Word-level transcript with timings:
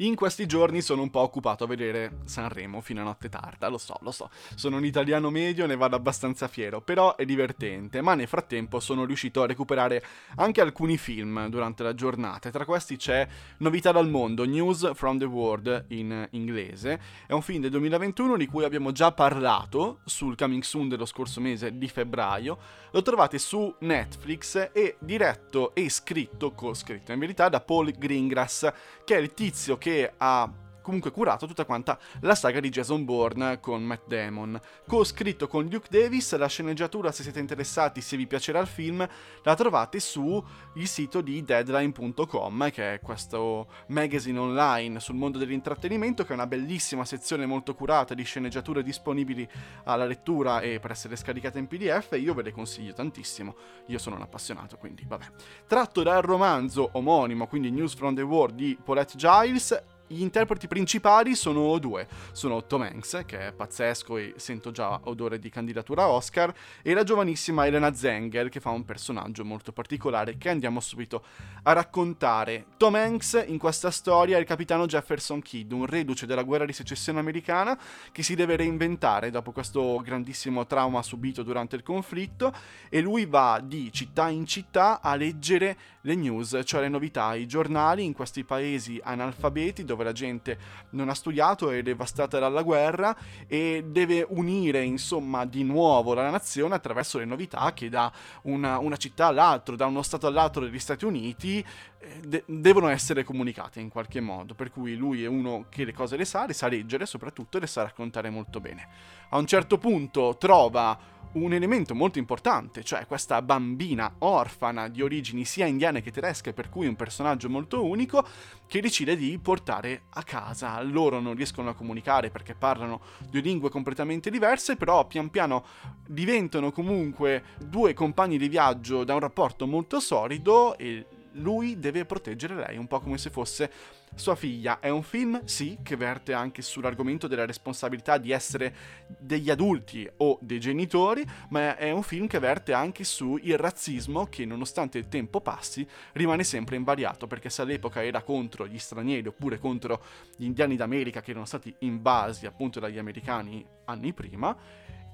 In 0.00 0.14
questi 0.14 0.46
giorni 0.46 0.80
sono 0.80 1.02
un 1.02 1.10
po' 1.10 1.20
occupato 1.20 1.64
a 1.64 1.66
vedere 1.66 2.20
Sanremo 2.24 2.80
fino 2.80 3.02
a 3.02 3.04
notte 3.04 3.28
tarda, 3.28 3.68
lo 3.68 3.76
so, 3.76 3.98
lo 4.00 4.12
so. 4.12 4.30
Sono 4.54 4.78
un 4.78 4.86
italiano 4.86 5.28
medio, 5.28 5.66
ne 5.66 5.76
vado 5.76 5.94
abbastanza 5.94 6.48
fiero, 6.48 6.80
però 6.80 7.16
è 7.16 7.26
divertente, 7.26 8.00
ma 8.00 8.14
nel 8.14 8.26
frattempo 8.26 8.80
sono 8.80 9.04
riuscito 9.04 9.42
a 9.42 9.46
recuperare 9.46 10.02
anche 10.36 10.62
alcuni 10.62 10.96
film 10.96 11.48
durante 11.48 11.82
la 11.82 11.94
giornata. 11.94 12.48
Tra 12.48 12.64
questi 12.64 12.96
c'è 12.96 13.28
Novità 13.58 13.92
dal 13.92 14.08
mondo, 14.08 14.46
News 14.46 14.92
from 14.94 15.18
the 15.18 15.26
World 15.26 15.84
in 15.88 16.28
inglese. 16.30 16.98
È 17.26 17.34
un 17.34 17.42
film 17.42 17.60
del 17.60 17.70
2021 17.72 18.38
di 18.38 18.46
cui 18.46 18.64
abbiamo 18.64 18.92
già 18.92 19.12
parlato 19.12 19.98
sul 20.06 20.34
Coming 20.34 20.62
Soon 20.62 20.88
dello 20.88 21.04
scorso 21.04 21.42
mese 21.42 21.76
di 21.76 21.88
febbraio. 21.88 22.56
Lo 22.92 23.02
trovate 23.02 23.38
su 23.38 23.72
Netflix 23.80 24.70
e 24.72 24.96
diretto 24.98 25.74
e 25.74 25.90
scritto, 25.90 26.52
co-scritto 26.52 27.12
in 27.12 27.18
verità, 27.18 27.50
da 27.50 27.60
Paul 27.60 27.92
Greengrass, 27.92 28.72
che 29.04 29.14
è 29.14 29.18
il 29.18 29.34
tizio 29.34 29.76
che 29.76 29.88
che 29.90 30.12
ha 30.18 30.48
comunque 30.90 31.12
curato 31.12 31.46
tutta 31.46 31.64
quanta 31.64 31.96
la 32.22 32.34
saga 32.34 32.58
di 32.58 32.68
Jason 32.68 33.04
Bourne 33.04 33.60
con 33.60 33.84
Matt 33.84 34.08
Damon. 34.08 34.60
Co-scritto 34.88 35.46
con 35.46 35.68
Luke 35.68 35.86
Davis, 35.88 36.36
la 36.36 36.48
sceneggiatura, 36.48 37.12
se 37.12 37.22
siete 37.22 37.38
interessati, 37.38 38.00
se 38.00 38.16
vi 38.16 38.26
piacerà 38.26 38.58
il 38.58 38.66
film, 38.66 39.06
la 39.44 39.54
trovate 39.54 40.00
sul 40.00 40.42
sito 40.82 41.20
di 41.20 41.44
deadline.com, 41.44 42.70
che 42.72 42.94
è 42.94 43.00
questo 43.00 43.68
magazine 43.86 44.40
online 44.40 44.98
sul 44.98 45.14
mondo 45.14 45.38
dell'intrattenimento, 45.38 46.24
che 46.24 46.30
è 46.32 46.34
una 46.34 46.48
bellissima 46.48 47.04
sezione 47.04 47.46
molto 47.46 47.76
curata 47.76 48.12
di 48.12 48.24
sceneggiature 48.24 48.82
disponibili 48.82 49.48
alla 49.84 50.04
lettura 50.04 50.60
e 50.60 50.80
per 50.80 50.90
essere 50.90 51.14
scaricate 51.14 51.60
in 51.60 51.68
PDF, 51.68 52.14
e 52.14 52.18
io 52.18 52.34
ve 52.34 52.42
le 52.42 52.50
consiglio 52.50 52.92
tantissimo. 52.94 53.54
Io 53.86 53.98
sono 53.98 54.16
un 54.16 54.22
appassionato, 54.22 54.76
quindi 54.76 55.04
vabbè. 55.06 55.26
Tratto 55.68 56.02
dal 56.02 56.22
romanzo 56.22 56.88
omonimo, 56.94 57.46
quindi 57.46 57.70
News 57.70 57.94
from 57.94 58.16
the 58.16 58.22
World 58.22 58.56
di 58.56 58.76
Paulette 58.82 59.16
Giles, 59.16 59.89
gli 60.12 60.22
interpreti 60.22 60.66
principali 60.66 61.36
sono 61.36 61.78
due, 61.78 62.08
sono 62.32 62.66
Tom 62.66 62.82
Hanks, 62.82 63.22
che 63.26 63.46
è 63.46 63.52
pazzesco 63.52 64.16
e 64.16 64.34
sento 64.38 64.72
già 64.72 64.98
odore 65.04 65.38
di 65.38 65.48
candidatura 65.50 66.08
Oscar, 66.08 66.52
e 66.82 66.94
la 66.94 67.04
giovanissima 67.04 67.64
Elena 67.64 67.94
Zenger, 67.94 68.48
che 68.48 68.58
fa 68.58 68.70
un 68.70 68.84
personaggio 68.84 69.44
molto 69.44 69.70
particolare 69.70 70.36
che 70.36 70.48
andiamo 70.48 70.80
subito 70.80 71.24
a 71.62 71.72
raccontare. 71.72 72.64
Tom 72.76 72.96
Hanks 72.96 73.44
in 73.46 73.58
questa 73.58 73.92
storia 73.92 74.36
è 74.36 74.40
il 74.40 74.46
capitano 74.46 74.86
Jefferson 74.86 75.40
Kidd, 75.42 75.70
un 75.70 75.86
reduce 75.86 76.26
della 76.26 76.42
guerra 76.42 76.64
di 76.64 76.72
secessione 76.72 77.20
americana 77.20 77.78
che 78.10 78.24
si 78.24 78.34
deve 78.34 78.56
reinventare 78.56 79.30
dopo 79.30 79.52
questo 79.52 80.00
grandissimo 80.02 80.66
trauma 80.66 81.02
subito 81.02 81.44
durante 81.44 81.76
il 81.76 81.84
conflitto 81.84 82.52
e 82.88 83.00
lui 83.00 83.26
va 83.26 83.62
di 83.62 83.92
città 83.92 84.28
in 84.28 84.44
città 84.44 85.00
a 85.00 85.14
leggere 85.14 85.76
le 86.00 86.16
news, 86.16 86.60
cioè 86.64 86.80
le 86.80 86.88
novità, 86.88 87.34
i 87.34 87.46
giornali 87.46 88.04
in 88.04 88.12
questi 88.12 88.42
paesi 88.42 88.98
analfabeti 89.00 89.84
dove 89.84 89.98
dove 90.00 90.04
la 90.04 90.12
gente 90.12 90.58
non 90.90 91.08
ha 91.08 91.14
studiato, 91.14 91.70
è 91.70 91.82
devastata 91.82 92.38
dalla 92.38 92.62
guerra 92.62 93.14
e 93.46 93.84
deve 93.86 94.26
unire 94.30 94.82
insomma 94.82 95.44
di 95.44 95.62
nuovo 95.62 96.14
la 96.14 96.30
nazione 96.30 96.74
attraverso 96.74 97.18
le 97.18 97.26
novità 97.26 97.72
che 97.74 97.88
da 97.88 98.10
una, 98.42 98.78
una 98.78 98.96
città 98.96 99.26
all'altra, 99.26 99.76
da 99.76 99.86
uno 99.86 100.02
stato 100.02 100.26
all'altro 100.26 100.64
degli 100.64 100.78
Stati 100.78 101.04
Uniti 101.04 101.64
eh, 101.98 102.20
de- 102.26 102.44
devono 102.46 102.88
essere 102.88 103.24
comunicate 103.24 103.80
in 103.80 103.88
qualche 103.88 104.20
modo, 104.20 104.54
per 104.54 104.70
cui 104.70 104.96
lui 104.96 105.22
è 105.22 105.28
uno 105.28 105.66
che 105.68 105.84
le 105.84 105.92
cose 105.92 106.16
le 106.16 106.24
sa, 106.24 106.46
le 106.46 106.54
sa 106.54 106.68
leggere 106.68 107.06
soprattutto 107.06 107.58
e 107.58 107.60
le 107.60 107.66
sa 107.66 107.82
raccontare 107.82 108.30
molto 108.30 108.60
bene. 108.60 108.88
A 109.30 109.38
un 109.38 109.46
certo 109.46 109.78
punto 109.78 110.36
trova 110.38 111.18
un 111.32 111.52
elemento 111.52 111.94
molto 111.94 112.18
importante, 112.18 112.82
cioè 112.82 113.06
questa 113.06 113.40
bambina 113.42 114.14
orfana 114.18 114.88
di 114.88 115.02
origini 115.02 115.44
sia 115.44 115.66
indiane 115.66 116.02
che 116.02 116.10
tedesche, 116.10 116.52
per 116.52 116.68
cui 116.68 116.86
un 116.86 116.96
personaggio 116.96 117.48
molto 117.48 117.84
unico, 117.84 118.26
che 118.66 118.80
decide 118.80 119.16
di 119.16 119.38
portare 119.38 120.02
a 120.10 120.22
casa. 120.22 120.80
Loro 120.82 121.20
non 121.20 121.34
riescono 121.34 121.70
a 121.70 121.74
comunicare 121.74 122.30
perché 122.30 122.54
parlano 122.54 123.00
due 123.28 123.40
lingue 123.40 123.70
completamente 123.70 124.30
diverse, 124.30 124.76
però 124.76 125.06
pian 125.06 125.30
piano 125.30 125.64
diventano 126.06 126.72
comunque 126.72 127.44
due 127.58 127.94
compagni 127.94 128.38
di 128.38 128.48
viaggio 128.48 129.04
da 129.04 129.14
un 129.14 129.20
rapporto 129.20 129.66
molto 129.66 130.00
solido 130.00 130.76
e 130.76 131.06
lui 131.32 131.78
deve 131.78 132.04
proteggere 132.04 132.54
lei, 132.54 132.76
un 132.76 132.86
po' 132.86 133.00
come 133.00 133.18
se 133.18 133.30
fosse 133.30 133.70
sua 134.14 134.34
figlia. 134.34 134.80
È 134.80 134.88
un 134.88 135.02
film, 135.02 135.44
sì, 135.44 135.78
che 135.82 135.96
verte 135.96 136.32
anche 136.32 136.62
sull'argomento 136.62 137.26
della 137.26 137.46
responsabilità 137.46 138.18
di 138.18 138.32
essere 138.32 138.74
degli 139.06 139.50
adulti 139.50 140.08
o 140.18 140.38
dei 140.40 140.58
genitori, 140.58 141.24
ma 141.50 141.76
è 141.76 141.90
un 141.90 142.02
film 142.02 142.26
che 142.26 142.38
verte 142.38 142.72
anche 142.72 143.04
sul 143.04 143.40
razzismo 143.42 144.26
che 144.26 144.44
nonostante 144.44 144.98
il 144.98 145.08
tempo 145.08 145.40
passi 145.40 145.86
rimane 146.12 146.44
sempre 146.44 146.76
invariato, 146.76 147.26
perché 147.26 147.50
se 147.50 147.62
all'epoca 147.62 148.04
era 148.04 148.22
contro 148.22 148.66
gli 148.66 148.78
stranieri 148.78 149.28
oppure 149.28 149.58
contro 149.58 150.02
gli 150.36 150.44
indiani 150.44 150.76
d'America 150.76 151.20
che 151.20 151.30
erano 151.30 151.46
stati 151.46 151.74
invasi 151.80 152.46
appunto 152.46 152.80
dagli 152.80 152.98
americani 152.98 153.64
anni 153.84 154.12
prima, 154.12 154.56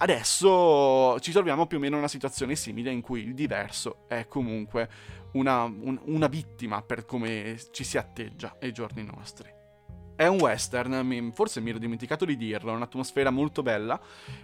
Adesso 0.00 1.18
ci 1.20 1.32
troviamo 1.32 1.66
più 1.66 1.78
o 1.78 1.80
meno 1.80 1.94
in 1.94 2.00
una 2.00 2.08
situazione 2.08 2.54
simile 2.54 2.92
in 2.92 3.00
cui 3.00 3.22
il 3.22 3.34
diverso 3.34 4.06
è 4.06 4.28
comunque 4.28 4.88
una, 5.32 5.64
un, 5.64 5.98
una 6.04 6.28
vittima 6.28 6.82
per 6.82 7.04
come 7.04 7.58
ci 7.72 7.82
si 7.82 7.98
atteggia 7.98 8.56
ai 8.60 8.72
giorni 8.72 9.02
nostri. 9.02 9.57
È 10.18 10.26
un 10.26 10.40
western, 10.40 11.30
forse 11.32 11.60
mi 11.60 11.70
ero 11.70 11.78
dimenticato 11.78 12.24
di 12.24 12.36
dirlo, 12.36 12.72
è 12.72 12.74
un'atmosfera 12.74 13.30
molto 13.30 13.62
bella, 13.62 14.00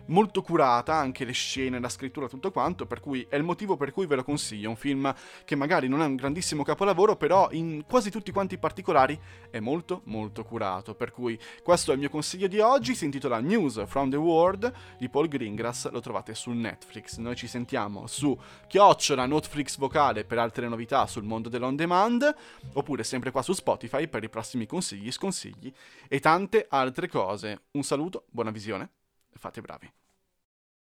molto 0.06 0.40
curata, 0.40 0.94
anche 0.94 1.24
le 1.24 1.32
scene, 1.32 1.80
la 1.80 1.88
scrittura, 1.88 2.28
tutto 2.28 2.52
quanto, 2.52 2.86
per 2.86 3.00
cui 3.00 3.26
è 3.28 3.34
il 3.34 3.42
motivo 3.42 3.76
per 3.76 3.90
cui 3.90 4.06
ve 4.06 4.14
lo 4.14 4.22
consiglio. 4.22 4.68
Un 4.68 4.76
film 4.76 5.12
che 5.44 5.56
magari 5.56 5.88
non 5.88 6.00
è 6.00 6.04
un 6.04 6.14
grandissimo 6.14 6.62
capolavoro, 6.62 7.16
però 7.16 7.48
in 7.50 7.82
quasi 7.88 8.12
tutti 8.12 8.30
quanti 8.30 8.54
i 8.54 8.58
particolari 8.58 9.18
è 9.50 9.58
molto 9.58 10.02
molto 10.04 10.44
curato. 10.44 10.94
Per 10.94 11.10
cui 11.10 11.36
questo 11.64 11.90
è 11.90 11.94
il 11.94 11.98
mio 11.98 12.08
consiglio 12.08 12.46
di 12.46 12.60
oggi, 12.60 12.94
si 12.94 13.06
intitola 13.06 13.40
News 13.40 13.82
from 13.86 14.10
the 14.10 14.16
World 14.16 14.72
di 14.96 15.08
Paul 15.08 15.26
Greengrass, 15.26 15.90
lo 15.90 15.98
trovate 15.98 16.36
su 16.36 16.52
Netflix. 16.52 17.16
Noi 17.16 17.34
ci 17.34 17.48
sentiamo 17.48 18.06
su 18.06 18.38
chiocciola 18.68 19.26
Netflix 19.26 19.76
vocale 19.76 20.24
per 20.24 20.38
altre 20.38 20.68
novità 20.68 21.04
sul 21.08 21.24
mondo 21.24 21.48
dell'on 21.48 21.74
demand, 21.74 22.32
oppure 22.74 23.02
sempre 23.02 23.32
qua 23.32 23.42
su 23.42 23.52
Spotify 23.52 24.06
per 24.06 24.22
i 24.22 24.28
prossimi 24.28 24.66
consigli, 24.66 25.10
sconsigli 25.10 25.62
e 26.08 26.20
tante 26.20 26.66
altre 26.68 27.08
cose. 27.08 27.66
Un 27.72 27.84
saluto, 27.84 28.24
buona 28.30 28.50
visione, 28.50 28.90
fate 29.32 29.60
bravi. 29.60 29.92